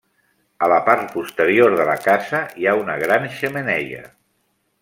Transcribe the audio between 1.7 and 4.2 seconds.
de la casa hi ha una gran xemeneia.